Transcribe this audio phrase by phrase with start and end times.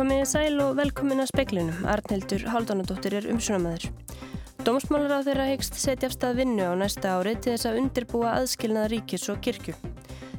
[0.00, 1.82] Komiði sæl og velkomin að speklinum.
[1.92, 3.90] Arnhildur Haldunadóttir er umsjónamaður.
[4.64, 8.30] Dómsmálar á þeirra hegst setja af stað vinnu á næsta ári til þess að undirbúa
[8.38, 9.74] aðskilnaða ríkis og kirkju.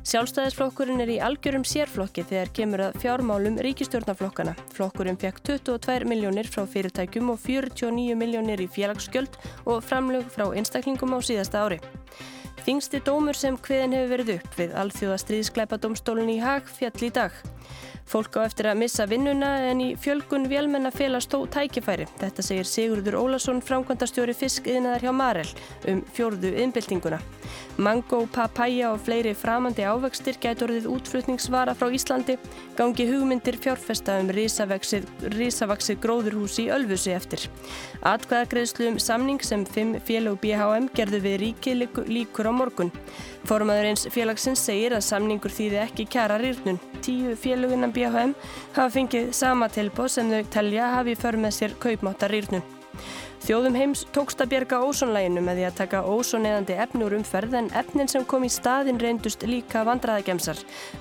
[0.01, 4.57] Sjálfstæðisflokkurinn er í algjörum sérflokki þegar kemur að fjármálum ríkistjórnaflokkana.
[4.73, 9.37] Flokkurinn fekk 22 miljónir frá fyrirtækjum og 49 miljónir í félagsgjöld
[9.67, 11.77] og framlög frá einstaklingum á síðasta ári.
[12.65, 17.13] Þingsti dómur sem hviðin hefur verið upp við alþjóða stríðskleipa domstólun í Hag fjall í
[17.13, 17.37] dag.
[18.09, 22.07] Fólk á eftir að missa vinnuna en í fjölgun vélmenna felast þó tækifæri.
[22.19, 25.47] Þetta segir Sigurður Ólason, framkvæmdastjóri fiskiðnaðar hjá Marel
[25.91, 27.21] um fjórðu innbyltinguna.
[27.81, 32.35] Mango, papaya og fleiri framandi ávextir gætur orðið útflutningsvara frá Íslandi
[32.77, 37.47] gangi hugmyndir fjárfesta um risavaksið gróðurhús í Ölfusi eftir.
[38.07, 42.91] Atkvæðagreðslu um samning sem 5 félag BHM gerðu við ríki líkur á morgun.
[43.49, 46.79] Formaðurins félagsins segir að samningur þýði ekki kjara rýrnun.
[47.01, 47.33] Tíu
[47.91, 48.35] félagunnan BHM
[48.75, 52.63] hafa fengið sama tilbóð sem þau telja hafi för með sér kaupmáta rýrnun.
[53.41, 57.71] Þjóðum heims tókst að bjerga ósónlæginu með því að taka ósóneðandi efni úr umferð en
[57.73, 60.59] efnin sem kom í staðin reyndust líka vandraðagemsar.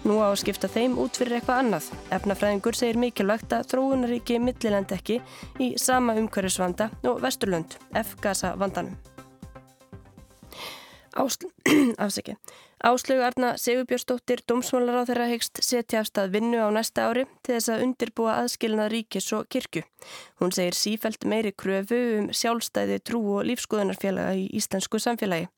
[0.08, 1.90] Nú á að skipta þeim út fyrir eitthvað annað.
[2.16, 5.20] Efnafræðingur segir mikilvægt að þróunaríki millilend ekki
[5.60, 8.96] í sama umhverjusvanda og vesturlönd, F-gasa vandanum.
[12.00, 12.38] Afsaki.
[12.82, 17.58] Áslögu Arna Sigurbjörnsdóttir, domsmálar á þeirra hegst setja af stað vinnu á næsta ári til
[17.58, 19.82] þess að undirbúa aðskilnað ríkis og kirkju.
[20.40, 25.50] Hún segir sífælt meiri kröfu um sjálfstæði trú og lífskoðunarfélaga í íslensku samfélagi.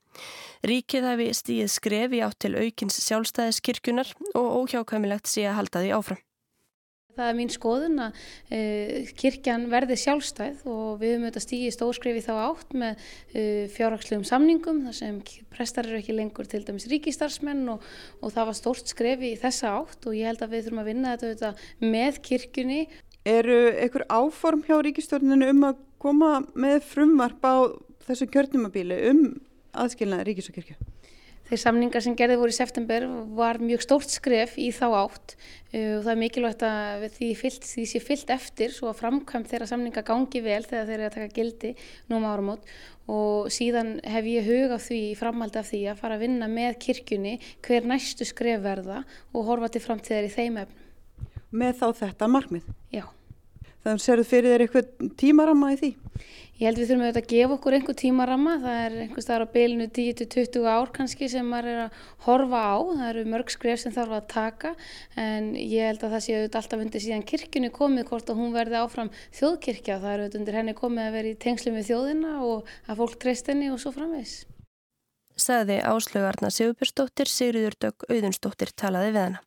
[0.67, 6.23] Ríkið hafi stíð skrefi átt til aukins sjálfstæðiskirkjunar og óhjákvæmilegt sé að halda því áfram.
[7.13, 12.23] Það er mín skoðun að uh, kirkjan verði sjálfstæð og við höfum auðvitað stígið stórskrifi
[12.25, 15.19] þá átt með uh, fjárhagslegum samningum þar sem
[15.53, 17.85] prestar eru ekki lengur til dæmis ríkistarsmenn og,
[18.25, 20.91] og það var stórt skrefi í þessa átt og ég held að við þurfum að
[20.93, 22.81] vinna þetta auðvitað með kirkjunni.
[23.29, 27.55] Eru einhver áform hjá ríkistörnunu um að koma með frumvarp á
[28.09, 29.23] þessu kjörnumabíli um
[29.77, 30.92] aðskilnaði ríkis og kirkju?
[31.49, 33.05] Þeir samningar sem gerði voru í september
[33.37, 37.69] var mjög stórt skref í þá átt uh, og það er mikilvægt að því, fyllt,
[37.69, 41.17] því sé fyllt eftir svo að framkvæmt þeirra samninga gangi vel þegar þeir eru að
[41.19, 41.73] taka gildi
[42.09, 42.69] nú um áramót
[43.11, 46.79] og síðan hef ég hug á því, framhaldi af því að fara að vinna með
[46.87, 47.35] kirkjunni
[47.67, 49.03] hver næstu skref verða
[49.33, 50.79] og horfa til framtíðar í þeim efnum.
[51.53, 52.71] Með þá þetta markmið?
[52.95, 53.05] Já.
[53.83, 55.93] Þannig að serðu fyrir þér eitthvað tímarama í því?
[56.63, 59.55] Ég held við þurfum auðvitað að gefa okkur einhver tímarama, það er einhvers staðar á
[59.57, 61.97] bylinu 10-20 ár kannski sem maður er að
[62.29, 64.73] horfa á, það eru mörg skref sem þarf að taka
[65.19, 68.55] en ég held að það sé auðvitað alltaf undir síðan kirkjunni komið hvort að hún
[68.55, 69.11] verði áfram
[69.41, 73.03] þjóðkirkja, það eru auðvitað undir henni komið að vera í tengslu með þjóðina og að
[73.03, 74.37] fólk treyst henni og svo framvegs.
[75.35, 79.43] Saði áslögarna Sigurbjörnsdóttir, Sigriður Dögg Auðunsdóttir talaði við hana.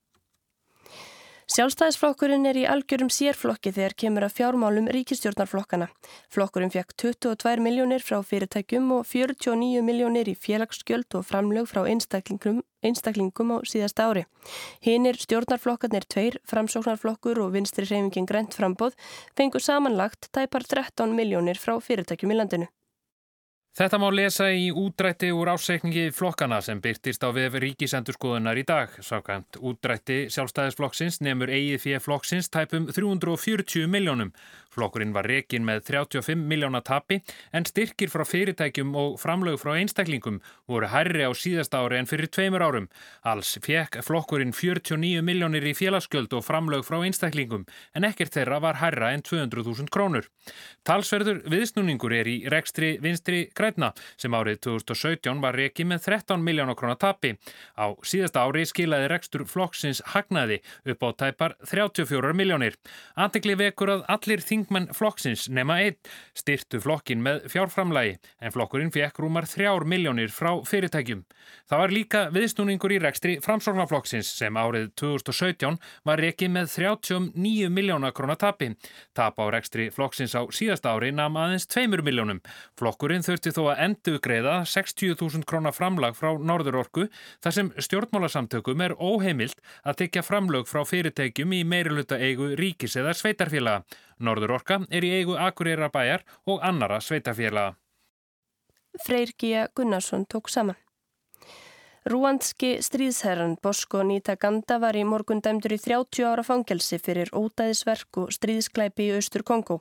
[1.45, 5.87] Sjálfstæðisflokkurinn er í algjörum sérflokki þegar kemur að fjármálum ríkistjórnarflokkana.
[6.33, 12.63] Flokkurinn fekk 22 miljónir frá fyrirtækjum og 49 miljónir í félagsskjöld og framlög frá einstaklingum,
[12.81, 14.23] einstaklingum á síðast ári.
[14.81, 18.97] Hinn er stjórnarflokkarnir tveir, framsóknarflokkur og vinstri reyfingin Grent frambóð
[19.37, 22.71] fengur samanlagt tæpar 13 miljónir frá fyrirtækjum í landinu.
[23.75, 28.93] Þetta má lesa í útrætti úr ásreikningi flokkana sem byrtist á vef ríkisendurskoðunar í dag.
[29.03, 34.31] Sákvæmt útrætti sjálfstæðisflokksins nefnur eigið fyrir flokksins tæpum 340 miljónum.
[34.75, 37.21] Flokkurinn var rekin með 35 miljóna tapi
[37.55, 42.27] en styrkir frá fyrirtækjum og framlög frá einstaklingum voru hærri á síðasta ári en fyrir
[42.27, 42.89] tveimur árum.
[43.23, 47.65] Alls fekk flokkurinn 49 miljónir í félagsgjöld og framlög frá einstaklingum
[47.95, 50.27] en ekkert þeirra var hærra en 200.000 krónur.
[50.85, 56.75] Talsverður viðsnúningur er í rekstri vinstri græna sem árið 2017 var rekin með 13 miljóna
[56.75, 57.35] krónar tapi.
[57.79, 60.59] Á síðasta ári skilaði rekstur flokksins hagnaði
[60.91, 62.75] upp á tæpar 34 miljónir.
[63.15, 65.97] Antikli vekur að allir þing þingmenn flokksins nema einn
[66.37, 71.23] styrtu flokkin með fjárframlægi en flokkurinn fekk rúmar þrjár miljónir frá fyrirtækjum.
[71.69, 78.11] Það var líka viðsnúningur í rekstri framsorgnaflokksins sem árið 2017 var reikið með 39 miljóna
[78.15, 78.71] krónatapi.
[79.13, 82.41] Tap á rekstri flokksins á síðasta ári nam aðeins 2 miljónum.
[82.79, 87.07] Flokkurinn þurfti þó að endu greiða 60.000 krónaframlag frá Norðurorku
[87.43, 93.13] þar sem stjórnmálasamtökum er óheimilt að tekja framlög frá fyrirtækjum í meiriluta eigu ríkis eða
[93.17, 93.85] sveitarfélaga.
[94.19, 97.75] Norður Orka er í eigu Akureyra bæjar og annara sveitafélaga.
[99.05, 100.75] Freyr Gíja Gunnarsson tók saman.
[102.05, 108.19] Rúandski stríðsherran Bosko Nita Ganda var í morgun dæmdur í 30 ára fangelsi fyrir ódæðisverk
[108.21, 109.79] og stríðsklæpi í Austur Kongo.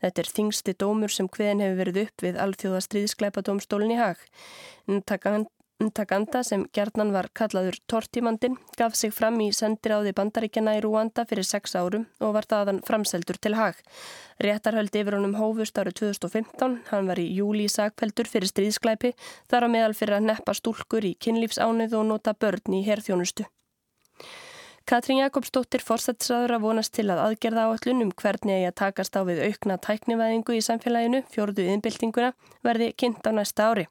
[0.00, 4.24] Þetta er þingsti dómur sem hveðin hefur verið upp við alþjóða stríðsklæpadómstólinn í hag.
[5.76, 11.44] Ntakanda sem gerðnan var kallaður Tortimandin gaf sig fram í sendiráði bandaríkjana í Rúanda fyrir
[11.44, 13.82] sex árum og var þaðan framseldur til hag.
[14.40, 19.12] Réttarhöldi yfir honum hófust árið 2015, hann var í júli í sagfeldur fyrir stríðsklæpi
[19.52, 23.44] þar á meðal fyrir að neppa stúlkur í kynlífsánið og nota börn í herþjónustu.
[24.86, 29.26] Katrín Jakobsdóttir fórsættisraður að vonast til að aðgerða áallun um hvernig eigi að takast á
[29.26, 32.28] við aukna tæknivæðingu í samfélaginu, fjórðu innbyltinguna,
[32.62, 33.88] verði kynnt á næsta ári.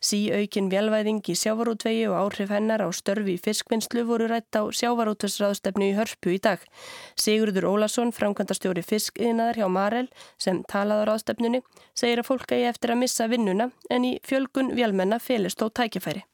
[0.00, 5.90] Sí aukin velvæðing í sjávarútvegi og áhrif hennar á störfi fiskvinnslu voru rætt á sjávarútusraðstefnu
[5.90, 6.64] í hörpu í dag.
[7.12, 10.08] Sigurður Ólason, framkvæmdastjóri fiskiðnaðar hjá Marel,
[10.40, 11.60] sem talaður á stefnunni,
[11.92, 16.24] segir að fólk eigi eftir að missa vinnuna en í fjölgun velmenna félist og tækifæri.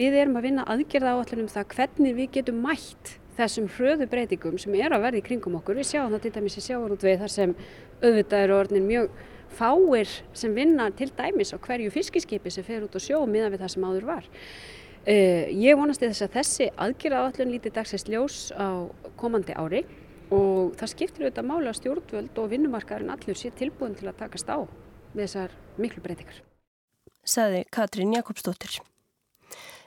[0.00, 4.74] Við erum að vinna aðgerða áallunum það hvernig við getum mætt þessum hröðu breytingum sem
[4.78, 5.78] er að verða í kringum okkur.
[5.80, 7.54] Við sjáum það til dæmis í sjávarútvegi þar sem
[8.02, 9.18] auðvitað eru orðin mjög
[9.54, 13.64] fáir sem vinna til dæmis á hverju fiskiskipi sem fer út á sjó miðan við
[13.64, 14.30] það sem áður var.
[15.04, 18.88] Uh, ég vonast í þess að þessi aðgerða áallun lítið dagsins ljós á
[19.20, 19.82] komandi ári
[20.32, 24.64] og það skiptir auðvitað mála stjórnvöld og vinnumarkaðurinn allur sé tilbúin til að takast á
[25.12, 26.40] við þessar miklu breytingar.
[27.24, 28.80] Saði Katrín Jakobsdóttir.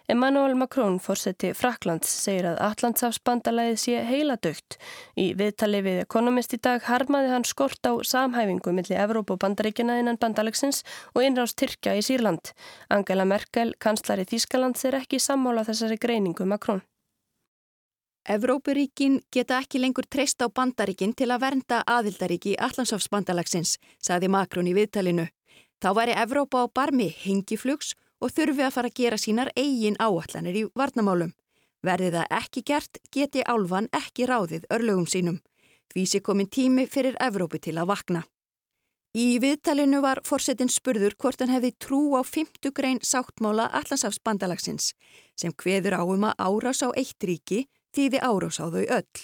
[0.09, 4.77] Emmanuel Macron, fórseti Fraklands, segir að Allandsafsbandalæðið sé heiladaukt.
[5.19, 9.97] Í viðtali við Economist í dag harmaði hann skort á samhæfingu millir Evróp og bandaríkina
[9.99, 12.53] innan bandalegsins og innrást Tyrkja í Sýrland.
[12.87, 16.79] Angela Merkel, kanslari Þískalands, er ekki sammála þessari greiningu Macron.
[18.31, 24.79] Evrópuríkin geta ekki lengur treyst á bandaríkin til að vernda aðildaríki Allandsafsbandalagsins, saði Macron í
[24.79, 25.27] viðtalinu.
[25.83, 30.57] Þá væri Evrópa á barmi hengiflugs og þurfi að fara að gera sínar eigin áallanir
[30.57, 31.35] í varnamálum.
[31.85, 35.37] Verði það ekki gert, geti álfan ekki ráðið örlögum sínum.
[35.93, 38.23] Því sé komin tími fyrir Evrópi til að vakna.
[39.17, 44.91] Í viðtalinu var forsetin spurður hvort hann hefði trú á 50 grein sáttmála Allandsafs bandalagsins
[45.37, 47.63] sem hveður áum að árás á eitt ríki
[47.95, 49.23] þýði árás á þau öll.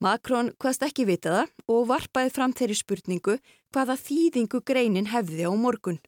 [0.00, 3.36] Makrón hvaðst ekki vita það og varpaði fram þeirri spurningu
[3.74, 5.98] hvaða þýðingu greinin hefði á morgun.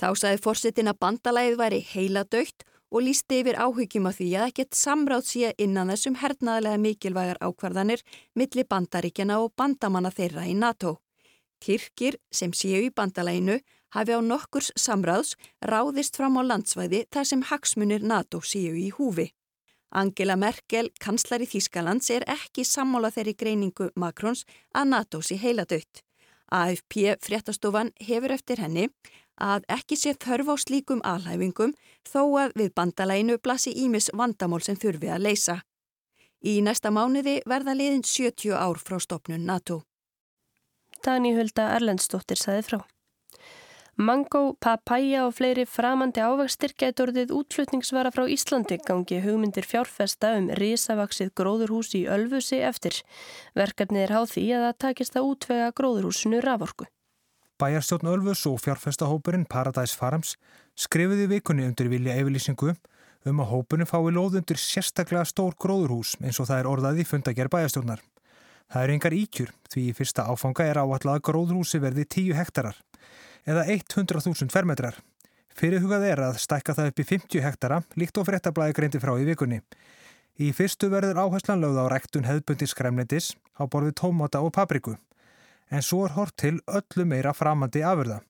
[0.00, 2.64] Þá saði fórsetin að bandalæðið væri heila dögt
[2.94, 8.02] og lísti yfir áhyggjum af því að ekkert samráð sé innan þessum hernaðlega mikilvægar ákvarðanir
[8.38, 10.98] milli bandaríkjana og bandamanna þeirra í NATO.
[11.64, 13.58] Tyrkir sem séu í bandalæginu
[13.94, 19.30] hafi á nokkurs samráðs ráðist fram á landsvæði þar sem hagsmunir NATO séu í húfi.
[19.94, 24.42] Angela Merkel, kanslari Þískalands, er ekki sammála þeirri greiningu Makrons
[24.74, 26.02] að NATO sé heila dött.
[26.50, 28.88] AFP fréttastofan hefur eftir henni
[29.40, 31.74] að ekki sé þörf á slíkum alhæfingum
[32.06, 35.60] þó að við bandalæginu blasi ímis vandamál sem þurfi að leysa.
[36.44, 39.82] Í næsta mánuði verða liðin 70 ár frá stopnun NATO.
[41.04, 42.78] Dani Hulda Erlendstóttir saði frá.
[43.96, 50.48] Mango, papaya og fleiri framandi ávægstir getur orðið útflutningsvara frá Íslandi gangi hugmyndir fjárfesta um
[50.58, 52.98] risavaksið gróðurhús í Ölfusi eftir.
[53.54, 56.88] Verkefnið er háð því að það takist að útvega gróðurhúsinu raforku.
[57.54, 60.32] Bæjarstjórn Ölfus og fjárfestahópurinn Paradise Farms
[60.74, 62.72] skrifiði vikunni undir vilja yfirlýsingu
[63.30, 67.06] um að hópurinn fái lóð undir sérstaklega stór gróðurhús eins og það er orðað í
[67.06, 68.02] fundager bæjarstjórnar.
[68.74, 72.82] Það er engar íkjur því í fyrsta áfanga er áallega að gróðurhúsi verði 10 hektarar
[73.46, 74.98] eða 100.000 fermetrar.
[75.54, 79.30] Fyrirhugað er að stækka það upp í 50 hektara líkt og fréttablaði greindi frá í
[79.30, 79.62] vikunni.
[80.42, 84.98] Í fyrstu verður áherslan lögð á rektun hefðbundi skremlendis á borfið tómata og papriku.
[85.72, 88.20] En svo er hort til öllu meira framandi afurða.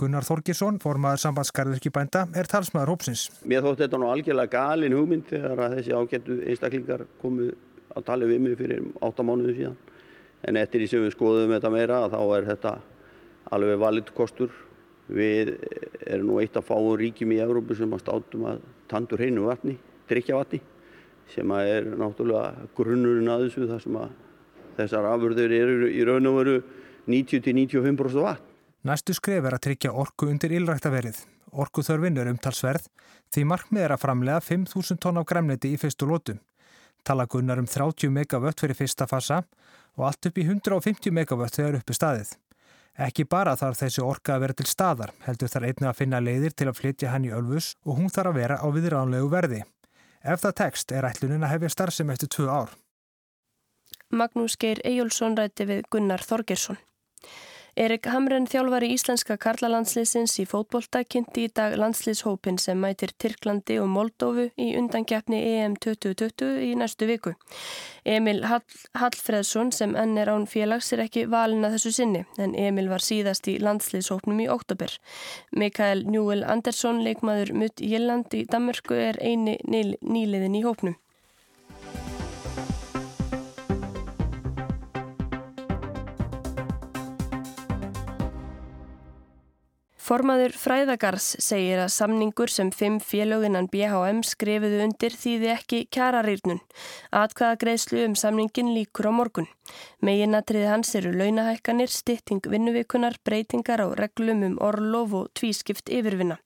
[0.00, 3.28] Gunnar Þorgesson, formaður sambandskarðurkibænda, er talsmaður hópsins.
[3.46, 7.52] Mér þótt þetta nú algjörlega galin hugmynd þegar að þessi ágættu einstaklingar komu
[7.92, 9.76] að tala við mig fyrir 8 mánuðu síðan.
[10.42, 12.74] En eftir því sem við skoðum þetta meira þá er þetta
[13.54, 14.58] alveg valið kostur.
[15.12, 15.54] Við
[16.06, 19.76] erum nú eitt af fáum ríkjum í Európu sem að státum að tandur hreinu vatni,
[20.10, 20.62] drikja vatni,
[21.30, 24.14] sem að er náttúrulega grunnurinn að þessu þar sem að
[24.78, 26.56] þessar afurður eru í raun og veru
[27.10, 28.48] 90-95% vatn.
[28.82, 31.20] Næstu skref er að tryggja orku undir ylræktaverið.
[31.52, 32.88] Orkuþörfin er umtalsverð
[33.32, 36.38] því markmið er að framlega 5.000 tonn af gremniti í fyrstu lótu.
[37.06, 39.42] Tala gunnar um 30 megavött fyrir fyrsta fasa
[39.98, 42.34] og allt upp í 150 megavött þegar uppi staðið.
[43.06, 46.52] Ekki bara þarf þessi orka að vera til staðar, heldur þar einnig að finna leiðir
[46.52, 49.62] til að flytja hann í Ölfus og hún þarf að vera á viðránlegu verði.
[50.22, 52.74] Ef það tekst er ætlunin að hefja starfsem eftir tvö ár.
[54.12, 56.76] Magnús Geir Ejjólfsson rætti við Gunnar Þorgersson.
[57.80, 63.88] Erik Hamren þjálfari íslenska karlalandsliðsins í fótbolta kynnti í dag landsliðshópin sem mætir Tyrklandi og
[63.88, 67.32] Moldófu í undangjafni EM 2020 í næstu viku.
[68.04, 72.52] Emil Hall Hallfreðsson sem enn er án félags er ekki valin að þessu sinni en
[72.52, 74.92] Emil var síðast í landsliðshópnum í oktober.
[75.56, 81.00] Mikael Njúel Andersson, leikmaður Mutt Jylland í Danmörku er eini nýliðin í hópnum.
[90.02, 96.58] Formaður Fræðagars segir að samningur sem fimm félöginan BHM skrifuðu undir þýði ekki kjararýrnun.
[97.14, 99.46] Atkvaða greiðslu um samningin líkur á morgun.
[100.02, 106.40] Meginnatriði hans eru launahækkanir, stytting vinnuvikunar, breytingar á reglum um orlof og tvískipt yfirvinna.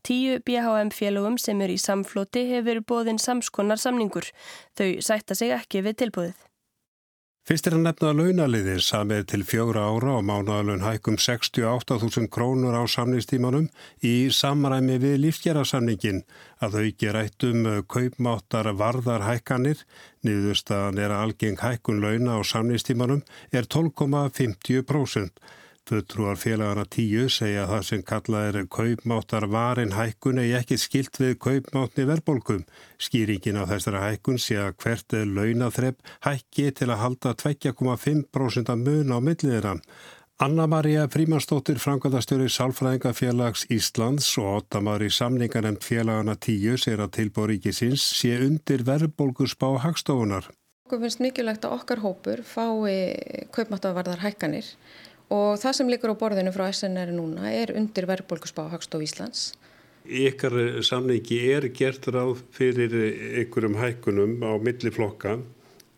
[0.00, 4.32] Tíu BHM félögum sem eru í samfloti hefur bóðinn samskonar samningur.
[4.72, 6.40] Þau sætta sig ekki við tilbúðið.
[7.42, 12.86] Fyrst er að nefna launaliðir samið til fjögra ára og mánuðalun hækum 68.000 krónur á
[12.86, 13.64] samningstímanum
[14.06, 16.20] í samræmi við lífsgerarsamningin
[16.62, 19.82] að þau ekki rættum kaupmáttar varðar hækkanir,
[20.22, 25.34] niðurstaðan er að algeng hækkun launa á samningstímanum er 12,50%.
[25.90, 31.18] Fulltrúar félagana tíu segja að það sem kallað er kaupmáttar varin hækkun eða ekki skilt
[31.18, 32.62] við kaupmáttni verbolgum.
[33.02, 39.10] Skýringin á þessara hækkun sé að hvert er launathrepp hækki til að halda 2,5% mun
[39.10, 39.74] á milliðina.
[40.42, 48.86] Anna-Maria Frímansdóttir, frangatastjóri Sálfræðingafélags Íslands og Ottamari samninganemt félagana tíu sér að tilbóríkisins sé undir
[48.86, 50.46] verbolgusbá hagstofunar.
[50.86, 54.66] Okkur finnst mikilvægt að okkar hópur fái kaupmáttarvarðar hækkanir
[55.32, 59.52] og það sem likur á borðinu frá SNR núna er undir verðbólkusbá Hagstof Íslands.
[60.02, 62.94] Ykkar samningi er gert ráð fyrir
[63.44, 65.38] ykkurum hækkunum á milliflokka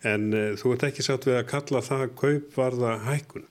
[0.04, 3.46] en eh, þú ert ekki satt við að kalla það kaupvarða hækkun?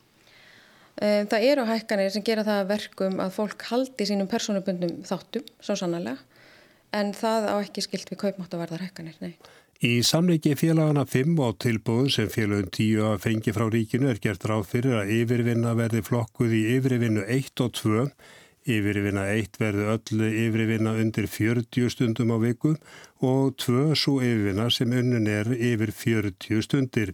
[1.01, 5.77] Eh, það eru hækkanir sem gera það verkum að fólk haldi sínum personubundum þáttum, svo
[5.79, 6.19] sannlega,
[6.93, 9.33] en það á ekki skilt við kaupmáttavarðar hækkanir, nei.
[9.83, 14.45] Í samleiki félagana 5 og tilbúðum sem félagum 10 að fengi frá ríkinu er gert
[14.47, 18.05] ráð fyrir að yfirvinna verði flokkuð í yfirvinnu 1 og 2.
[18.75, 22.71] Yfirvinna 1 verði öllu yfirvinna undir 40 stundum á viku
[23.31, 27.11] og 2 svo yfirvinna sem unnun er yfir 40 stundir.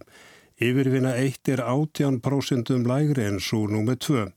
[0.62, 4.28] Yfirvinna 1 er 18% lægri en svo númið 2.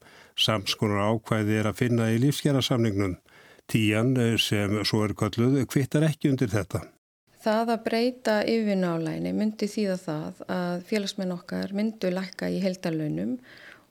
[0.47, 3.13] Samskonar ákvæði er að finna í lífsgerðarsamningnum.
[3.69, 6.87] Tían sem svo er kalluð kvittar ekki undir þetta.
[7.43, 13.33] Það að breyta yfirvinnálæni myndi þýða það að félagsmenn okkar myndu lækka í heldarlaunum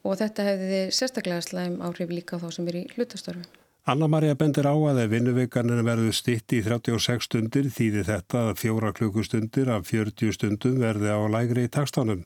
[0.09, 3.45] og þetta hefði sérstaklega slæm áhrif líka þá sem er í hlutastörfu.
[3.93, 8.95] Anna-Maria bendir á að ef vinnuvikaninu verður stitt í 36 stundir þýði þetta að fjóra
[8.97, 12.23] klukkustundir af 40 stundum verði á lægri í takstánum.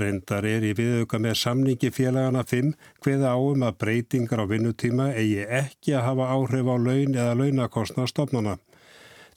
[0.00, 2.72] Reyndar er í viðauka með samningi félagana 5
[3.04, 8.56] hveða áum að breytingar á vinnutíma eigi ekki að hafa áhrif á laun eða launakostnastofnana.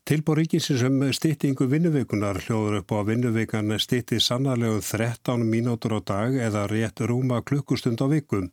[0.04, 6.00] Tilbúr ríkisins um stýttingu vinnuveikunar hljóður upp á að vinnuveikana stýtti sannarlegu 13 mínútur á
[6.04, 8.50] dag eða rétt rúma klukkustund á vikum.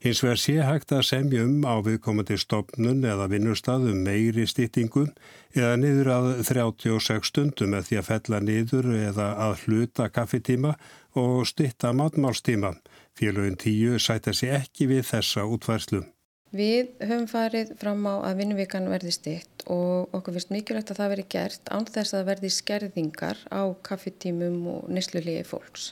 [0.00, 5.04] Hins vegar sé hægt að semja um á viðkomandi stopnun eða vinnustafum meiri stýttingu
[5.52, 10.72] eða niður að 36 stundum eða því að fella niður eða að hluta kaffetíma
[11.20, 12.78] og stýtta matmálstíma.
[13.12, 16.06] Félagin 10 sætja sér ekki við þessa útværslu.
[16.54, 21.10] Við höfum farið fram á að vinnuvikan verði stitt og okkur finnst mikilvægt að það
[21.14, 25.88] veri gert án þess að verði skerðingar á kaffetímum og nýsluliði fólks.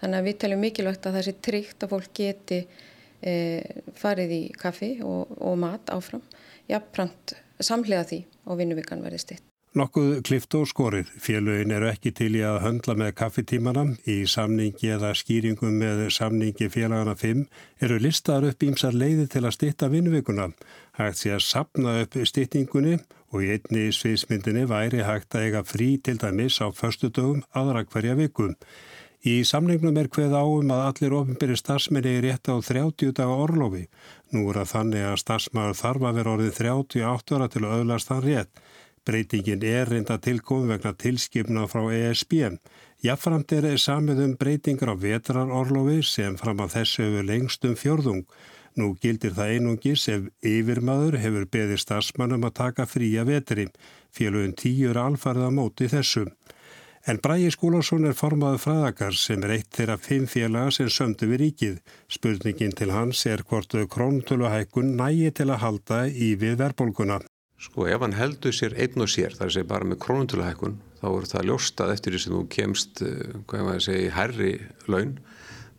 [0.00, 2.62] Þannig að við teljum mikilvægt að það sé tryggt að fólk geti
[3.20, 3.34] e,
[4.00, 6.24] farið í kaffi og, og mat áfram.
[6.70, 9.49] Jafnprant samlega því og vinnuvikan verði stitt.
[9.70, 11.12] Nokkuð klift og skorið.
[11.22, 13.84] Félögin eru ekki til í að höndla með kaffetímana.
[14.02, 17.44] Í samningi eða skýringum með samningi félagana 5
[17.86, 20.48] eru listaðar upp ímsar leiði til að stitta vinnvíkuna.
[20.98, 22.96] Hægt sé að sapna upp stittingunni
[23.30, 27.84] og í einni sviðsmyndinni væri hægt að eiga frí til dæmis á förstu dögum aðra
[27.86, 28.50] hverja viku.
[29.22, 33.86] Í samningnum er hveð áum að allir ofinbyrri starfsmenni er rétt á 30 daga orlofi.
[34.34, 38.10] Nú er að þannig að starfsmæður þarf að vera orðið 38 ára til að öðlast
[38.10, 38.62] þann rétt.
[39.08, 42.34] Breytingin er reynda tilkom vegna tilskipna frá ESB.
[43.00, 48.26] Jáfnframt er samið um breytingar á vetrarorlofi sem fram að þessu hefur lengstum fjörðung.
[48.76, 53.66] Nú gildir það einungis ef yfirmaður hefur beðið stafsmannum að taka fría vetri.
[54.12, 56.26] Félugin tíur alfarða móti þessu.
[57.08, 61.44] En Bræi Skúlarsson er formaður fræðakar sem er eitt þeirra fimm félaga sem sömdu við
[61.46, 61.80] ríkið.
[62.12, 67.22] Spurningin til hans er hvort króntöluhækkun nægi til að halda í við verbolguna.
[67.60, 71.26] Sko ef hann heldur sér einn og sér, þar sé bara með krónutöluhækkun, þá er
[71.28, 74.52] það ljóstað eftir því sem þú kemst, eh, hvað ég maður segi, herri
[74.88, 75.12] laun,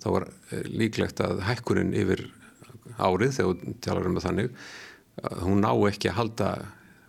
[0.04, 2.28] þá er eh, líklegt að hækkunin yfir
[3.02, 4.56] árið þegar hún talar um það þannig
[5.42, 6.52] hún ná ekki að halda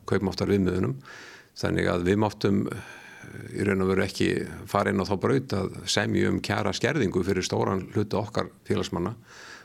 [0.08, 0.96] kaupmáttar viðmiðunum
[1.58, 2.64] þannig að við máttum
[3.54, 4.28] í raun og veru ekki
[4.68, 9.14] fara inn á þá braut að semju um kjara skerðingu fyrir stóran hlutu okkar félagsmanna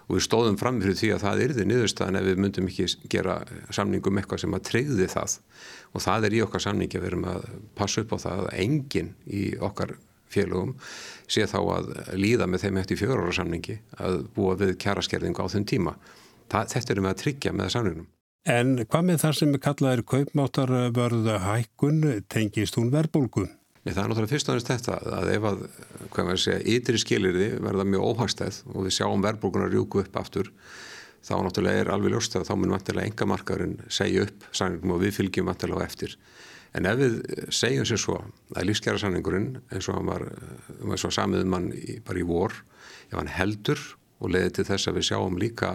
[0.07, 3.37] og við stóðum fram fyrir því að það þið niðurstaðan ef við myndum ekki gera
[3.75, 5.37] samningum eitthvað sem að treyði það
[5.91, 8.53] og það er í okkar samningi að við erum að passa upp á það að
[8.63, 9.97] enginn í okkar
[10.31, 10.75] félögum
[11.27, 15.51] sé þá að líða með þeim eftir fjóra ára samningi að búa við kjaraskerðingu á
[15.51, 15.95] þenn tíma.
[16.47, 18.09] Það, þetta erum við að tryggja með samningnum.
[18.47, 23.49] En hvað með það sem kallaðir kaupmáttarvörða hækkun tengist hún verbulgu?
[23.87, 25.59] Nei, það er náttúrulega fyrst og aðeins þetta að ef að,
[26.11, 30.49] hvað maður segja, ytri skilirði verða mjög óhagstæð og við sjáum verbulgunar rjúku upp aftur
[31.23, 35.15] þá náttúrulega er alveg ljóst að þá mun vantilega engamarkaðurinn segja upp sanningum og við
[35.15, 36.17] fylgjum vantilega á eftir.
[36.75, 37.15] En ef við
[37.55, 38.17] segjum sér svo
[38.55, 40.27] að lífskjara sanningurinn eins og hann var,
[40.83, 42.59] eins og samiðum mann í, bara í vor,
[43.07, 43.79] ef hann heldur
[44.19, 45.71] og leiði til þess að við sjáum líka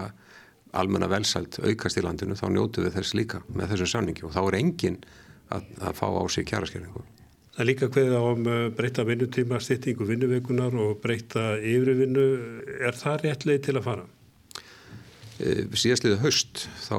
[0.77, 4.41] almenna velsælt aukast í landinu þá njótu við þess líka með þessum sanningi og þá
[4.45, 5.01] er engin
[5.49, 7.05] að, að fá á sig kjæraskerningu.
[7.53, 12.25] Það er líka hverða á um breyta vinnutíma, styrtingu vinnuveikunar og breyta yfirvinnu.
[12.81, 14.05] Er það rétt leið til að fara?
[15.37, 16.97] E, síðastliðið haust þá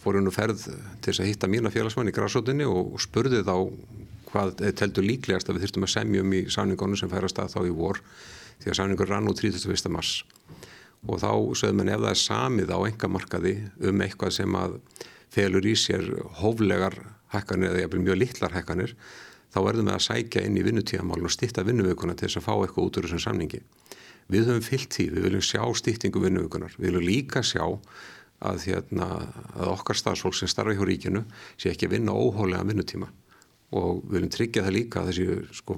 [0.00, 3.56] fór hún ferð til þess að hitta mína félagsmann í græsótinni og spurði þá
[4.30, 7.74] hvað teltur líklegast að við þurftum að semjum í sáningunum sem færast að þá í
[7.76, 8.00] vor
[8.62, 9.92] því að sáningur rann út 31.
[9.92, 10.14] mars
[11.04, 13.54] og þá sögðum við ef það er samið á engamarkaði
[13.90, 14.78] um eitthvað sem að
[15.34, 16.08] felur í sér
[16.40, 16.98] hóflegar
[17.34, 18.96] hækkanir eða mjög litlar hækkanir
[19.54, 22.54] þá verðum við að sækja inn í vinnutíðamálun og stitta vinnuvökunar til þess að fá
[22.56, 23.60] eitthvað út úr þessum samningi.
[24.34, 27.62] Við höfum fyllt því, við viljum sjá stýttingu vinnuvökunar, við viljum líka sjá
[28.44, 29.08] að, hérna,
[29.54, 31.22] að okkar stafsfólk sem starfa hjá ríkinu
[31.54, 33.10] sé ekki að vinna óhólega vinnutíma
[33.74, 35.76] og við viljum tryggja það líka að þessi sko,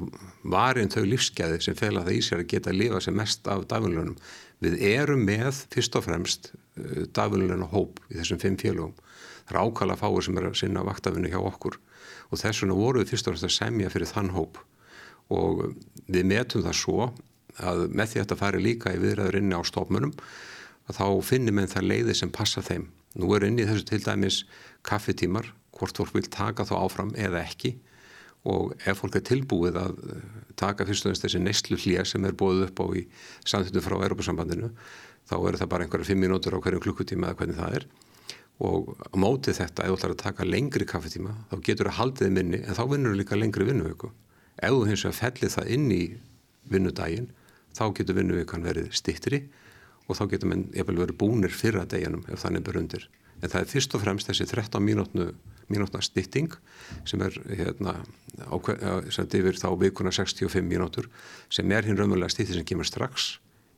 [0.53, 3.49] varin þau lífsgæði sem fel að það í sér að geta að lifa sem mest
[3.49, 4.19] af dagvinnlunum.
[4.65, 8.93] Við erum með fyrst og fremst uh, dagvinnluna hóp í þessum fimm félögum.
[9.49, 11.79] Það er ákala fáir sem er að sinna vaktafinu hjá okkur
[12.31, 14.61] og þess vegna voru við fyrst og fremst að semja fyrir þann hóp.
[15.35, 15.65] Og
[16.07, 17.09] við metum það svo
[17.57, 20.15] að með því að þetta fari líka í viðræður inni á stofmunum
[20.87, 22.87] að þá finnum við það leiði sem passa þeim.
[23.17, 24.43] Nú er inni þessu til dæmis
[24.87, 27.75] kaffetímar, hvort fólk vil taka þá áfram eða ekki.
[28.47, 29.97] Og ef fólk er tilbúið að
[30.61, 33.03] taka fyrst og fremst þessi neyslu hlýja sem er bóðið upp á í
[33.49, 34.71] samþýttu frá Europasambandinu
[35.27, 37.87] þá eru það bara einhverja fimm mínútur á hverju klukkutíma eða hvernig það er
[38.65, 42.31] og á mótið þetta, ef þú ætlar að taka lengri kaffetíma, þá getur það haldið
[42.33, 44.13] minni en þá vinnur þú líka lengri vinnuvöku
[44.57, 46.03] ef þú hins vegar fellið það inn í
[46.73, 47.29] vinnudaginn,
[47.77, 49.43] þá getur vinnuvökan verið stittri
[50.07, 53.05] og þá getur mann eftir verið búnir fyrra deginum ef þannig ber undir,
[53.43, 55.29] en það er fyrst og fremst þessi 13 mínútnu,
[55.69, 56.55] mínútna stitting
[57.05, 57.99] sem er hérna
[58.41, 58.57] á,
[59.13, 61.11] sem yfir þá vikuna 65 mínútur
[61.51, 63.37] sem er hinn raunverulega stittir sem kemur strax.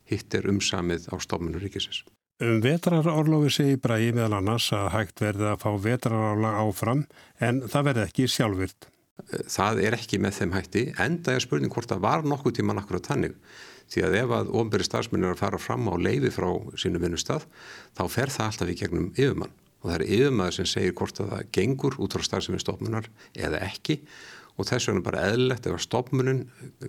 [0.09, 2.05] Hitt er umsamið á stofnunum ríkisins
[2.39, 7.01] Um vetrarorlofi segi Bræði meðal annars að hægt verði að fá vetrarorla áfram
[7.43, 8.87] en það verði ekki sjálfvirt.
[9.51, 13.01] Það er ekki með þeim hætti, enda er spurning hvort það var nokkuð tíma nakkur
[13.01, 13.35] að tannig.
[13.91, 16.47] Því að ef að ofnbæri starfsmenn er að fara fram á leifi frá
[16.79, 17.43] sínu vinnustaf,
[17.99, 19.51] þá fer það alltaf í gegnum yfirmann.
[19.83, 23.99] Og það er yfirmann sem segir hvort að það gengur út frá starfsmennstofnunar eða ekki
[23.99, 26.41] og þess vegna bara eðlilegt ef að stopmunum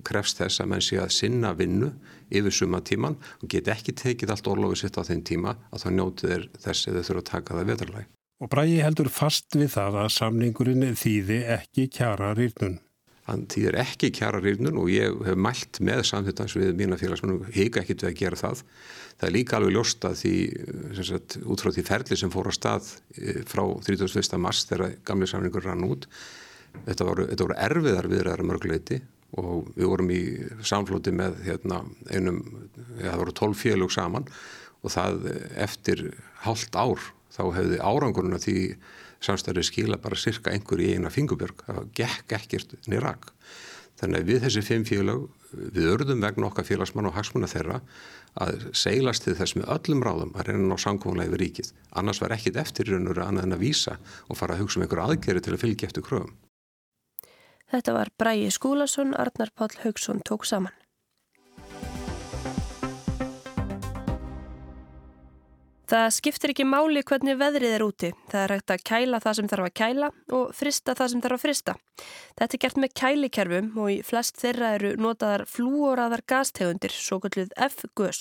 [0.06, 1.92] krefst þess að menn sé að sinna vinnu
[2.30, 5.88] yfir suma tíman og get ekki tekið allt orlofið sitt á þeim tíma að þá
[5.96, 8.10] njótið er þess þau þurfa að taka það vetarlæg.
[8.40, 12.78] Og Bræði heldur fast við það að samningurinn þýði ekki kjara rýrnun.
[13.30, 17.82] Þann þýðir ekki kjara rýrnun og ég hef mælt með samþjóttans við mína félagsmennum, hika
[17.84, 18.62] ekki til að gera það.
[19.20, 20.34] Það er líka alveg ljósta því,
[20.96, 22.88] sagt, út frá því ferli sem fór á stað
[23.20, 24.40] eh, frá 31.
[24.40, 26.08] mars þegar gamli samningur rann út
[26.86, 29.00] Þetta voru, þetta voru erfiðar viðræðar mörgleiti
[29.40, 30.22] og við vorum í
[30.66, 32.40] samflóti með hérna, einum,
[32.98, 34.26] ja, það voru tólf félög saman
[34.80, 35.26] og það
[35.60, 36.06] eftir
[36.46, 38.60] hálft ár þá hefði árangurinn að því
[39.20, 43.30] samstæðið skila bara cirka einhver í eina fingubjörg, það gekk ekkert nýrak.
[44.00, 47.80] Þannig að við þessi fimm félög, við örðum vegna okkar félagsmann og hagsmuna þeirra
[48.40, 51.72] að seilast til þess með öllum ráðum að reyna á samkónlega yfir ríkið.
[52.00, 55.04] Annars var ekkit eftir raunur annað en að vísa og fara að hugsa um einhver
[55.04, 56.32] aðgeri til að fylgja eftir kröfum.
[57.70, 60.74] Þetta var Bræi Skúlason, Arnar Páll Haugsson tók saman.
[65.90, 68.08] Það skiptir ekki máli hvernig veðrið er úti.
[68.30, 71.36] Það er hægt að kæla það sem þarf að kæla og frista það sem þarf
[71.36, 71.74] að frista.
[72.38, 77.50] Þetta er gert með kælikerfum og í flest þeirra eru notaðar flúoraðar gastegundir, svo kalluð
[77.66, 78.20] F-gös.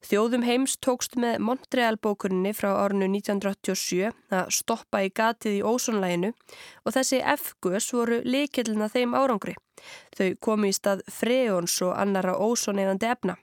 [0.00, 6.94] Þjóðum heims tókst með Montreal-bókurinni frá árinu 1987 að stoppa í gatið í ósonlæginu og
[6.96, 9.58] þessi F-gus voru likillina þeim árangri.
[10.16, 13.36] Þau komu í stað freons og annara ósonegandi efna.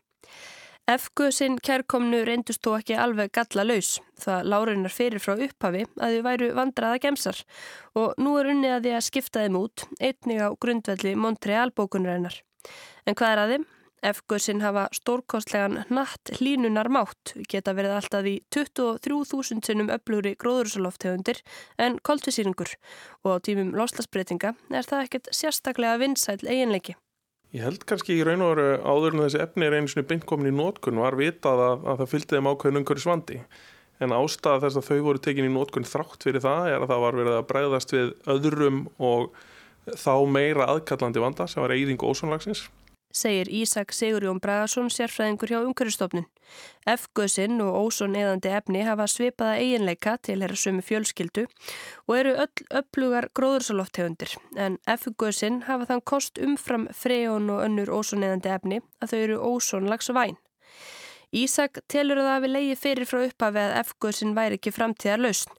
[0.88, 3.98] F-guðsinn kærkomnu reyndust þó ekki alveg galla laus.
[4.17, 7.41] Það lárunar fyrir frá upphafi að þau væru vandraða gemsar
[8.00, 12.41] og nú er unnið að því að skipta þeim út, einnig á grundvelli Montreal bókunreinar.
[13.06, 13.74] En hvað er að þeim?
[14.05, 21.41] F-guðsinn hafa stórkostlegan natt hlínunar mátt, geta verið alltaf í 23.000 sinnum öflugri gróðursaloftegundir
[21.81, 22.75] en koltvisýringur
[23.25, 26.93] og á tímum loslasbreytinga er það ekkert sérstaklega vinsæl eiginleiki.
[27.55, 30.29] Ég held kannski í raun og veru áður en þessi efni er einu svona beint
[30.29, 33.41] komin í nótkunn var vitað að, að það fylgdi þeim ákveðin umhverju svandi.
[34.03, 37.05] En ástæða þess að þau voru tekin í nótkunn þrátt fyrir það er að það
[37.07, 39.31] var verið að bregðast við öðrum og
[39.95, 42.67] þá meira aðkallandi vanda sem var eigðing ósónlagsins
[43.12, 46.26] segir Ísak Sigurjón Bragarsson sérfræðingur hjá umhverjastofnun.
[46.88, 51.46] F-gösinn og óson eðandi efni hafa svipaða eiginleika til þeirra sömu fjölskyldu
[52.08, 58.24] og eru öll upplugar gróðursaloftegundir en F-gösinn hafa þann kost umfram freón og önnur óson
[58.24, 60.39] eðandi efni að þau eru ósonlags væn.
[61.38, 65.52] Ísak telur að það við leiði fyrir frá upphafi að F-gösinn væri ekki framtíðar lausn.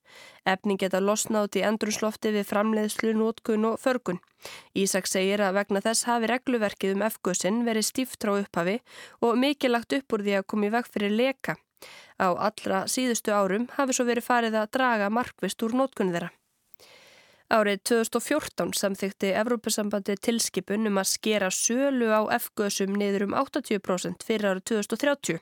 [0.49, 4.19] Efning geta losnátt í endrunslofti við framleiðslu, nótkun og förgun.
[4.75, 8.79] Ísak segir að vegna þess hafi regluverkið um F-gösinn verið stíft frá upphafi
[9.21, 11.59] og mikið lagt upp úr því að komi veg fyrir leka.
[12.19, 16.33] Á allra síðustu árum hafi svo verið farið að draga markvist úr nótkunni þeirra.
[17.49, 24.51] Árið 2014 samþykti Evrópusambandi tilskipun um að skera sölu á F-gösum niður um 80% fyrir
[24.51, 25.39] árið 2030.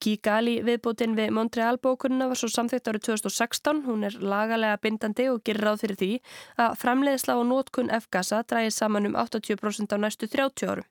[0.00, 3.82] Kíkali viðbútin við Montreal bókununa var svo samþykt árið 2016.
[3.84, 6.10] Hún er lagalega bindandi og gerir ráð fyrir því
[6.64, 10.88] að framleiðsla og nótkun F-gasa dræði saman um 80% á næstu 30 árum.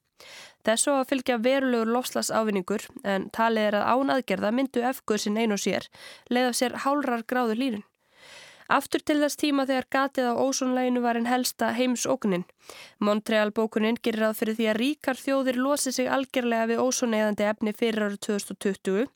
[0.62, 5.58] Þessu að fylgja verulegur lofslags ávinningur en talið er að án aðgerða myndu F-gösin einu
[5.58, 5.90] sér
[6.30, 7.86] leiða sér hálrar gráður lírun.
[8.66, 12.48] Aftur til þess tíma þegar gatið á ósónlæginu var en helsta heimsóknin.
[12.98, 17.74] Montreal bókunin gerir ráð fyrir því að ríkar þjóðir losi sig algjörlega við ósónæðandi efni
[17.78, 19.12] fyrir árið 2020.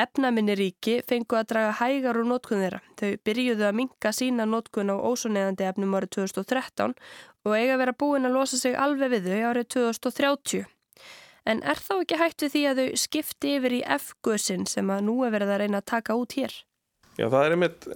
[0.00, 2.80] Efnaminni ríki fengu að draga hægar úr nótkunn þeirra.
[2.96, 6.94] Þau byrjuðu að minka sína nótkunn á ósónæðandi efnum árið 2013
[7.44, 10.64] og eiga verið að búin að losa sig alveg við þau árið 2030.
[11.44, 15.04] En er þá ekki hægt við því að þau skipti yfir í F-gusin sem að
[15.10, 16.56] nú er verið að reyna að taka út hér?
[17.16, 17.86] Já, það er einmitt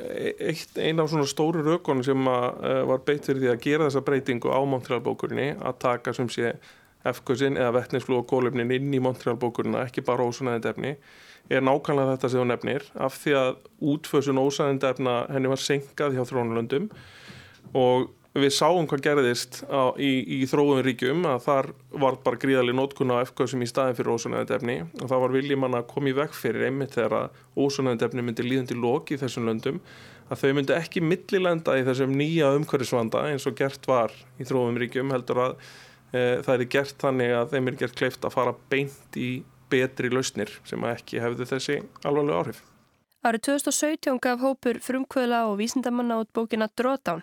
[0.40, 4.04] eitt, ein af svona stóru rökun sem uh, var beitt fyrir því að gera þessa
[4.06, 6.54] breytingu á Montreal-bókurinni að taka sem sé
[7.10, 10.94] F-kusin eða vettninsflú og kólefnin inn í Montreal-bókurina, ekki bara ósanæðendefni,
[11.52, 13.52] er nákvæmlega þetta sem þú nefnir af því að
[13.92, 16.88] útfösun ósanæðendefna henni var senkað hjá þrónulöndum
[17.76, 21.68] og við sáum hvað gerðist á, í, í þróðum ríkjum að þar
[22.04, 25.80] var bara gríðalega nótkunna á FK-sem í staðin fyrir ósonæðendefni og það var viljið manna
[25.82, 29.82] að koma í veg fyrir einmitt þegar að ósonæðendefni myndi líðandi lóki í þessum löndum
[30.30, 34.78] að þau myndi ekki millilenda í þessum nýja umhverfisvanda eins og gert var í þróðum
[34.84, 35.56] ríkjum heldur að
[36.14, 39.30] e, það er gert þannig að þeim er gert kleift að fara beint í
[39.70, 42.62] betri lausnir sem ekki hefðu þessi alvarlega áhrif.
[43.20, 47.20] Árið 2017 gaf hópur frumkvöla og vísindamanna út bókina Drawdown.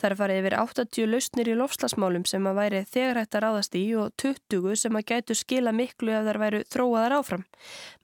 [0.00, 3.76] Það er farið yfir 80 lausnir í lofslagsmálum sem að væri þegar hægt að ráðast
[3.76, 7.44] í og 20 sem að gætu skila miklu ef þær væru þróaðar áfram.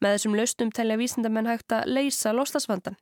[0.04, 3.00] Með þessum lausnum telja vísindamenn hægt að leysa lofslagsvandan.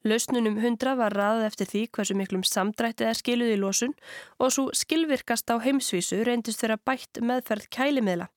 [0.00, 3.92] Lausnunum 100 var raðið eftir því hversu miklum samdrættið er skiluð í losun
[4.40, 8.30] og svo skilvirkast á heimsvísu reyndist þeirra bætt meðferð kælimiðla.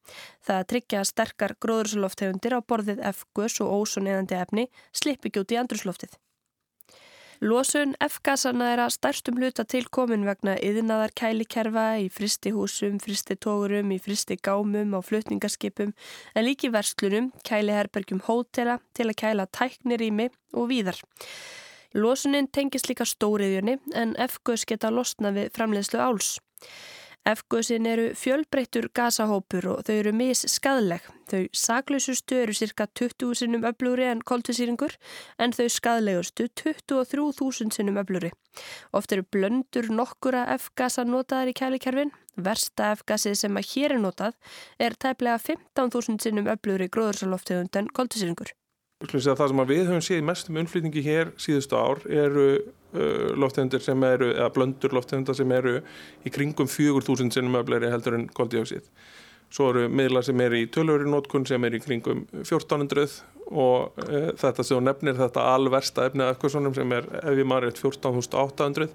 [0.44, 6.20] Það að tryggja sterkar gróðursloftegundir á borðið F-gus og ósoniðandi efni slippi gjóti í andrusloftið.
[7.44, 13.98] Losun F-gasana er að stærstum hluta til komin vegna yðinaðar kælikerfa í fristihúsum, fristitógurum, í
[14.00, 21.02] fristigámum, á flutningarskipum en líki verslunum, kæliherbergjum hótela til að kæla tæknirými og víðar.
[21.92, 26.38] Losunin tengist líka stóriðjunni en F-gus geta losna við framleiðslu áls.
[27.24, 31.06] F-gusin eru fjölbreyttur gasahópur og þau eru mis skadleg.
[31.32, 34.98] Þau saklausustu eru cirka 20 sinnum öflúri en koltvisýringur
[35.40, 38.34] en þau skadlegustu 23.000 sinnum öflúri.
[38.92, 42.12] Oft eru blöndur nokkura F-gasa notaðar í kælikerfin.
[42.36, 44.36] Versta F-gasi sem að hér er notað
[44.82, 48.52] er tæplega 15.000 sinnum öflúri gróðursaloftegund en koltvisýringur.
[49.04, 52.48] Það sem við höfum séð mestum umflýtingi hér síðustu ár eru
[52.94, 55.80] lofttegundir sem eru, eða blöndur lofttegundar sem eru
[56.26, 58.90] í kringum 4.000 sinnum öfleri heldur en koldioksið.
[59.54, 63.20] Svo eru miðlar sem eru í tölvöru nótkunn sem eru í kringum 1400
[63.54, 67.70] og uh, þetta sem nefnir þetta alversta efnið af eitthvað sem er ef við maður
[67.70, 68.90] er 14.800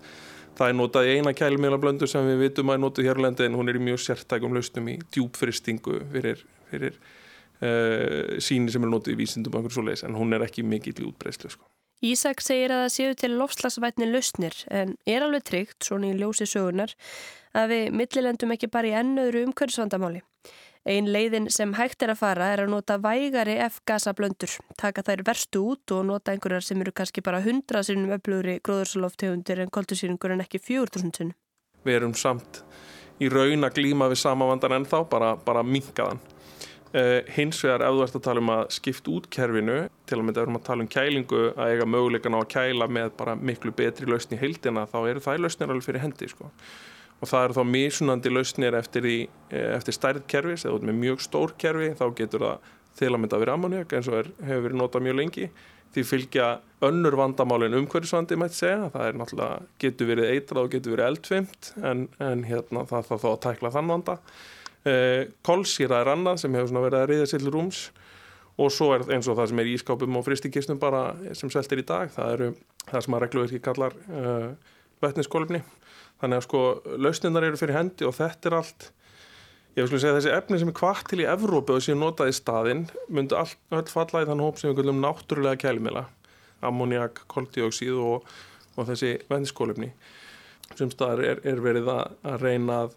[0.58, 3.24] það er notað í eina kælumíla blöndu sem við vitum að er notað hér á
[3.28, 8.82] lendi en hún er í mjög sértækum laustum í djúbfristingu fyrir, fyrir uh, síni sem
[8.82, 11.77] er notið í vísindum en hún er ekki mikill í útbreyslu sko.
[12.04, 16.46] Ísak segir að það séu til lofslagsvætni lausnir en er alveg tryggt, svona í ljósi
[16.46, 16.92] sögunar,
[17.58, 20.22] að við millilendum ekki bara í ennöðru umhverfisvandamáli.
[20.88, 25.24] Ein leiðin sem hægt er að fara er að nota vægari F-gasa blöndur, taka þær
[25.26, 30.36] verstu út og nota einhverjar sem eru kannski bara 100 sinnum öflugri gróðursaloftegundir en koltusýringur
[30.36, 31.36] en ekki 4000 sinnum.
[31.82, 32.62] Við erum samt
[33.18, 36.22] í raun að glíma við sama vandan en þá, bara, bara minkaðan.
[36.88, 39.74] Uh, hins vegar ef þú ert að tala um að skipta út kerfinu
[40.08, 42.46] til að mynda ef við erum að tala um kælingu að eiga möguleikan á að
[42.54, 46.48] kæla með bara miklu betri lausni heildina þá eru það lausnir alveg fyrir hendi sko.
[47.20, 50.64] og það eru þá misunandi lausnir eftir, í, eh, eftir stærð kerfis.
[50.64, 52.58] Eða með mjög stór kerfi þá getur það
[52.96, 55.48] til að mynda að vera ammoniak eins og er, hefur verið notað mjög lengi.
[55.92, 56.46] Því fylgja
[56.88, 61.74] önnur vandamálin umhverfisvandi mætti segja, það er náttúrulega getur verið eitrað og getur verið eldfimt
[61.82, 64.30] en, en hérna það þarf þá
[64.88, 67.88] Eh, Kolsýra er annað sem hefur verið að riða sér til rúms.
[68.58, 71.82] Og svo er eins og það sem er í ískápum og fristikistum bara sem seltir
[71.82, 72.48] í dag það eru
[72.88, 74.48] það sem að regluverki kallar uh,
[75.04, 75.60] vetniskólumni
[76.18, 76.62] þannig að sko
[76.98, 78.88] lausnindar eru fyrir hendi og þetta er allt
[79.78, 82.36] ég vil segja þessi efni sem er kvart til í Evrópu og sem notað í
[82.36, 86.08] staðinn myndi all, öll falla í þann hóp sem við kallum náttúrulega kælumila
[86.66, 88.32] ammoniak, koldioksíð og,
[88.74, 89.92] og þessi vetniskólumni
[90.74, 92.96] sem staðar er, er verið að, að reyna að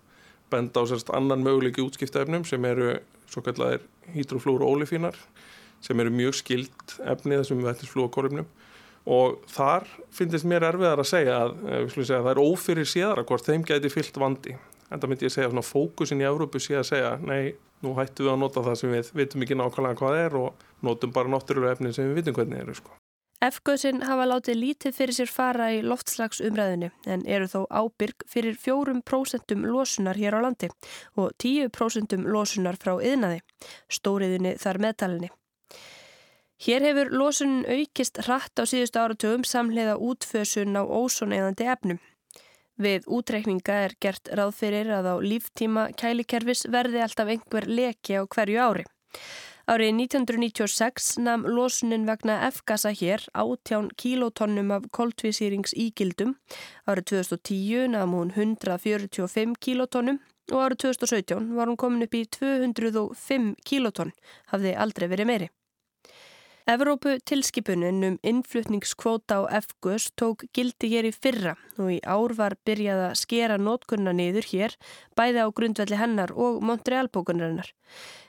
[0.52, 2.96] benda á sérst annan möguleiki útskiptaefnum sem eru
[3.32, 3.80] svo kallar
[4.16, 5.18] hydroflúru ólifínar
[5.82, 8.50] sem eru mjög skild efni þessum vettisflúakorfnum
[9.10, 13.26] og þar finnst mér erfiðar að segja að, eh, segja að það er ófyrir séðara
[13.26, 14.58] hvort þeim gæti fyllt vandi
[14.92, 18.28] en það myndi ég segja svona fókusin í Európu sé að segja nei, nú hættu
[18.28, 21.78] við að nota það sem við vitum ekki nákvæmlega hvað er og notum bara náttúrulega
[21.78, 23.01] efni sem við vitum hvernig eru sko.
[23.41, 28.99] F-göðsinn hafa látið lítið fyrir sér fara í loftslagsumræðinu en eru þó ábyrg fyrir fjórum
[29.01, 30.69] prósentum losunar hér á landi
[31.17, 33.39] og tíu prósentum losunar frá yðnaði,
[33.89, 35.32] stóriðinni þar meðtalinni.
[36.62, 42.01] Hér hefur losunin aukist hratt á síðustu áratugum samleiða útfösun á ósónæðandi efnum.
[42.77, 48.30] Við útreikninga er gert ráð fyrir að á líftíma kælikerfis verði alltaf einhver leki á
[48.30, 48.86] hverju ári.
[49.69, 56.34] Árið 1996 namn losunin vegna F-gasa hér átján kilotonnum af koltvísýrings ígildum.
[56.89, 60.17] Árið 2010 namn hún 145 kilotonnum
[60.52, 64.15] og árið 2017 var hún komin upp í 205 kilotonn,
[64.50, 65.52] hafði aldrei verið meiri.
[66.69, 72.54] Evrópu tilskipunin um innflutningskvóta á F-gus tók gildi hér í fyrra og í ár var
[72.65, 74.76] byrjað að skera nótkunna niður hér
[75.17, 77.74] bæði á grundvelli hennar og Montreal-bókunarinnar.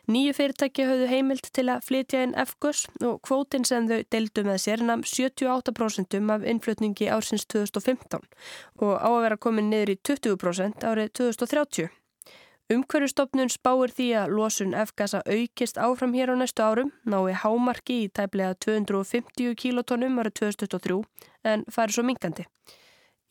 [0.08, 4.62] Nýju fyrirtæki hafðu heimilt til að flytja inn F-gus og kvótin sem þau deildu með
[4.64, 8.24] sér namn 78% af innflutningi ársins 2015
[8.80, 11.92] og á að vera komin niður í 20% árið 2030.
[12.72, 18.10] Umhverjustofnun spáir því að losun F-gasa aukist áfram hér á næstu árum, nái hámarki í
[18.16, 21.02] tæplega 250 kilotonum árið 2023
[21.52, 22.46] en fari svo minkandi.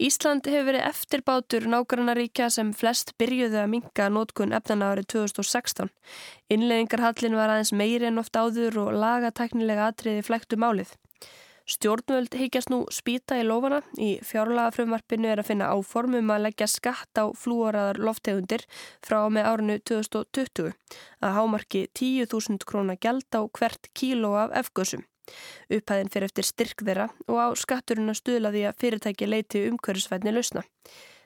[0.02, 5.90] Ísland hefur verið eftirbátur nágrannaríkja sem flest byrjuði að minka nótkun efnana árið 2016.
[6.54, 10.94] Innleggingarhallin var aðeins meiri en oft áður og lagateknilega atriði flæktu málið.
[11.72, 13.80] Stjórnvöld higgjast nú spýta í lofana.
[13.96, 18.66] Í fjárlagafrömmarpinu er að finna áformum að leggja skatt á flúoraðar loftegundir
[19.06, 20.74] frá með árinu 2020
[21.24, 25.06] að hámarki 10.000 krónar gæld á hvert kíló af efgössum.
[25.72, 30.36] Upphæðin fyrir eftir styrk þeirra og á skatturinn að stuðla því að fyrirtæki leiti umhverfisvætni
[30.36, 30.66] lausna.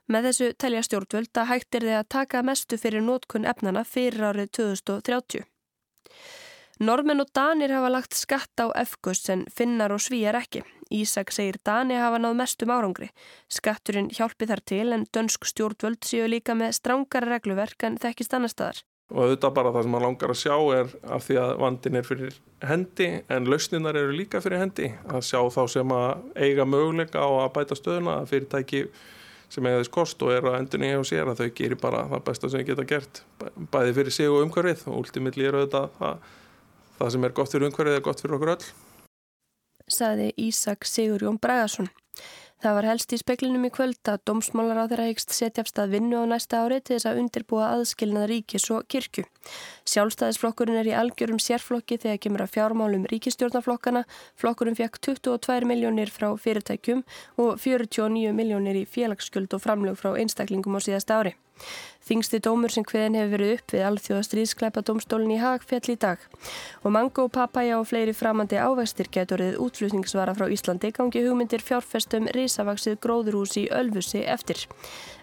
[0.06, 4.30] Með þessu telja stjórnvöld að hægt er þið að taka mestu fyrir nótkunn efnana fyrir
[4.30, 5.48] árið 2030.
[6.80, 10.66] Normen og Danir hafa lagt skatt á efgus en finnar og svíjar ekki.
[10.92, 13.08] Ísak segir Dani hafa náð mestum árangri.
[13.48, 18.52] Skatturinn hjálpi þar til en dönsk stjórnvöld séu líka með strángara regluverk en þekkist annar
[18.52, 18.84] staðar
[19.14, 22.06] og þetta bara það sem maður langar að sjá er af því að vandin er
[22.08, 27.22] fyrir hendi en lausninar eru líka fyrir hendi að sjá þá sem að eiga möguleika
[27.22, 28.82] á að bæta stöðuna að fyrirtæki
[29.54, 32.26] sem eiga þess kost og er að endunni hjá sér að þau gerir bara það
[32.32, 33.22] besta sem þau geta gert
[33.76, 36.16] bæði fyrir sig og umhverfið og últimilli eru þetta
[37.00, 38.66] það, sem er gott fyrir umhverfið er gott fyrir okkur öll
[39.86, 41.92] Saði Ísak Sigur Jón Bragarsson
[42.64, 46.18] Það var helst í speklinum í kvöld að dómsmálar á þeirra hyggst setjafst að vinnu
[46.18, 49.26] á næsta ári til þess að undirbúa aðskilnað ríkis og kirkju.
[49.86, 54.02] Sjálfstæðisflokkurinn er í algjörum sérflokki þegar kemur að fjármálum ríkistjórnarflokkana.
[54.42, 57.06] Flokkurinn fekk 22 miljónir frá fyrirtækjum
[57.38, 61.36] og 49 miljónir í félagsskuld og framlög frá einstaklingum á síðast ári.
[62.06, 66.22] Þingsti dómur sem hveðin hefur verið upp við alþjóða stríðskleipa dómstólinn í Hagfjall í dag.
[66.84, 72.30] Og mango, papaya og fleiri framandi ávextir getur orðið útflutningsvara frá Íslandi gangi hugmyndir fjárfestum
[72.36, 74.62] risavaksið gróðurhús í Ölfusi eftir.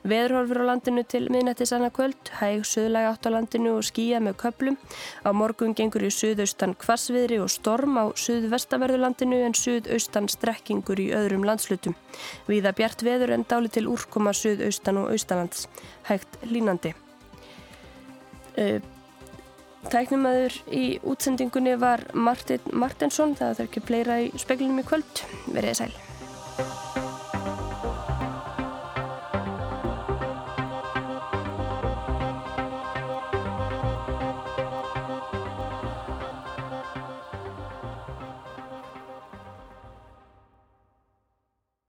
[0.03, 4.35] Veðurhorfur á landinu til miðnættis annað kvöld, hæg söðlæg átt á landinu og skýja með
[4.41, 4.79] köplum.
[5.23, 11.47] Á morgun gengur í suðaustan kvassviðri og storm á suðvestaverðurlandinu en suðaustan strekkingur í öðrum
[11.47, 11.95] landslutum.
[12.51, 15.69] Víða bjart veður en dáli til úrkoma suðaustan og austalands.
[16.11, 16.97] Hægt línandi.
[19.93, 25.27] Tæknumæður í útsendingunni var Martin Martinsson, það er ekki fleira í speklinum í kvöld.
[25.51, 26.92] Verðið sæl.